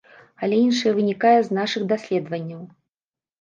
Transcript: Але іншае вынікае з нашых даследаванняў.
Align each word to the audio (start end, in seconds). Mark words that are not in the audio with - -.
Але 0.45 0.57
іншае 0.67 0.93
вынікае 0.99 1.33
з 1.49 1.59
нашых 1.59 1.85
даследаванняў. 1.93 2.65